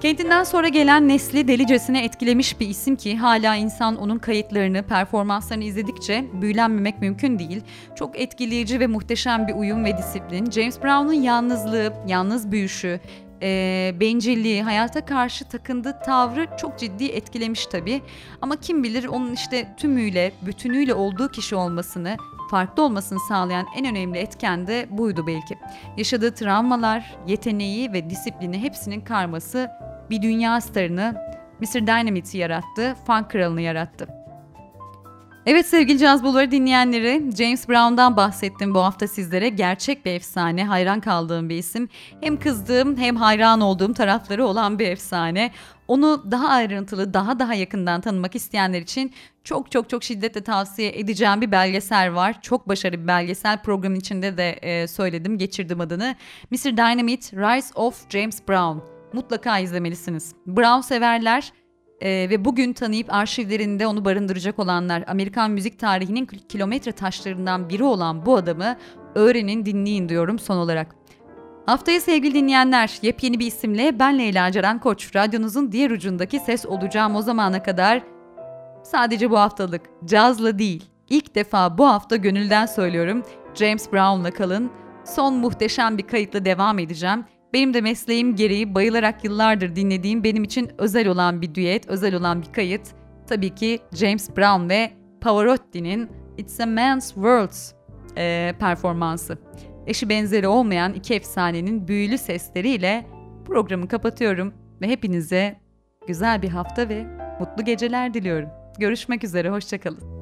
[0.00, 6.24] Kentinden sonra gelen nesli delicesine etkilemiş bir isim ki hala insan onun kayıtlarını, performanslarını izledikçe
[6.32, 7.62] büyülenmemek mümkün değil.
[7.96, 10.50] Çok etkileyici ve muhteşem bir uyum ve disiplin.
[10.50, 13.00] James Brown'un yalnızlığı, yalnız büyüşü,
[13.42, 18.02] e, bencilliği, hayata karşı takındığı tavrı çok ciddi etkilemiş tabii.
[18.42, 22.16] Ama kim bilir onun işte tümüyle, bütünüyle olduğu kişi olmasını
[22.50, 25.58] farklı olmasını sağlayan en önemli etken de buydu belki.
[25.96, 29.70] Yaşadığı travmalar, yeteneği ve disiplini hepsinin karması
[30.10, 31.14] bir dünya starını
[31.60, 31.86] Mr.
[31.86, 34.08] Dynamit'i yarattı, funk kralını yarattı.
[35.46, 39.48] Evet sevgili Caz Bulvarı dinleyenleri, James Brown'dan bahsettim bu hafta sizlere.
[39.48, 41.88] Gerçek bir efsane, hayran kaldığım bir isim.
[42.20, 45.50] Hem kızdığım hem hayran olduğum tarafları olan bir efsane.
[45.88, 49.12] Onu daha ayrıntılı, daha daha yakından tanımak isteyenler için
[49.44, 52.42] çok çok çok şiddetle tavsiye edeceğim bir belgesel var.
[52.42, 53.62] Çok başarılı bir belgesel.
[53.62, 56.14] Programın içinde de e, söyledim, geçirdim adını.
[56.50, 56.76] Mr.
[56.76, 58.97] Dynamite, Rise of James Brown.
[59.12, 60.34] Mutlaka izlemelisiniz.
[60.46, 61.52] Brown severler
[62.00, 68.26] ee, ve bugün tanıyıp arşivlerinde onu barındıracak olanlar Amerikan müzik tarihinin kilometre taşlarından biri olan
[68.26, 68.76] bu adamı
[69.14, 70.94] öğrenin dinleyin diyorum son olarak.
[71.66, 77.16] Haftaya sevgili dinleyenler yepyeni bir isimle ben Leyla Ceren Koç radyonuzun diğer ucundaki ses olacağım
[77.16, 78.02] o zamana kadar
[78.82, 83.22] sadece bu haftalık cazla değil ilk defa bu hafta gönülden söylüyorum
[83.54, 84.70] James Brown'la kalın
[85.04, 87.24] son muhteşem bir kayıtla devam edeceğim.
[87.52, 92.42] Benim de mesleğim gereği bayılarak yıllardır dinlediğim benim için özel olan bir düet, özel olan
[92.42, 92.82] bir kayıt.
[93.26, 96.08] Tabii ki James Brown ve Pavarotti'nin
[96.38, 97.52] It's a Man's World
[98.16, 99.38] e, performansı.
[99.86, 103.06] Eşi benzeri olmayan iki efsanenin büyülü sesleriyle
[103.46, 105.56] programı kapatıyorum ve hepinize
[106.06, 107.06] güzel bir hafta ve
[107.40, 108.48] mutlu geceler diliyorum.
[108.78, 110.17] Görüşmek üzere, hoşçakalın.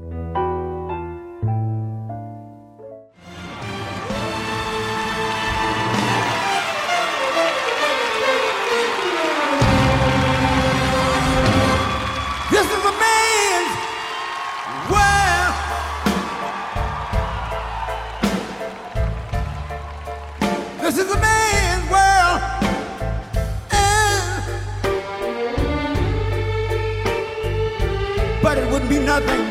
[28.95, 29.45] Nothing,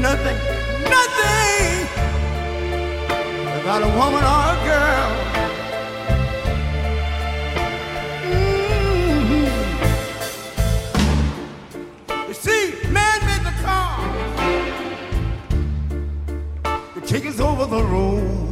[0.00, 0.36] nothing,
[0.88, 1.86] nothing
[3.54, 5.10] without a woman or a girl.
[8.30, 9.46] Mm-hmm.
[12.28, 13.98] You see, man made the car
[16.94, 18.51] to take us over the road.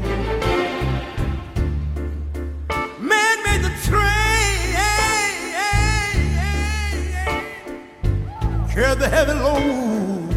[8.81, 10.31] Carry the heavy load.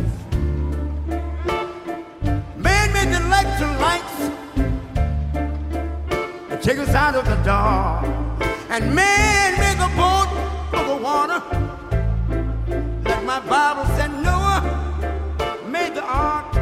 [2.58, 4.18] Made the electric lights
[6.50, 8.06] to take us out of the dark.
[8.70, 10.30] And man made the boat
[10.78, 11.42] of the water.
[13.06, 14.62] Like my Bible said, Noah
[15.70, 16.53] made the ark.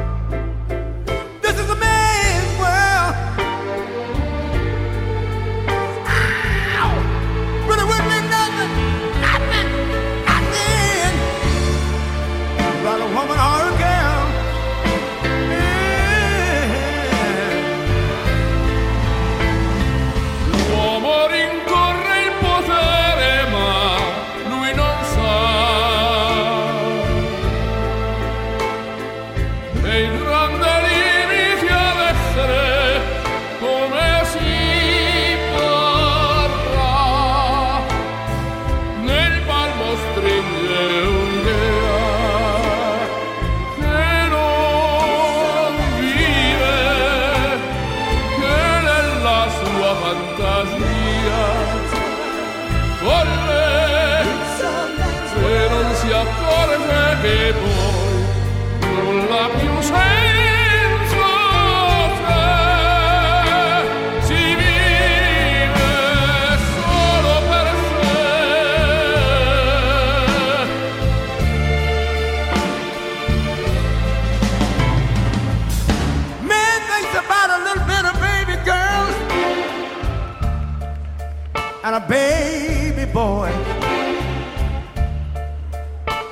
[81.84, 83.50] and a baby boy.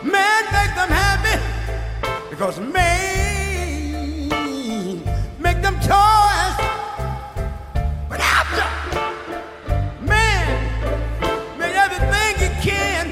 [0.04, 1.40] Men make them happy
[2.30, 4.30] because men
[5.40, 6.56] make them toys.
[8.10, 8.66] But after
[10.06, 10.48] man
[11.58, 13.06] made everything he can,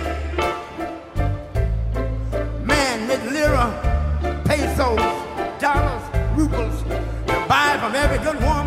[2.65, 3.65] man made lira,
[4.45, 4.99] pesos,
[5.59, 6.03] dollars,
[6.35, 6.83] rubles,
[7.47, 8.66] buy from every good woman.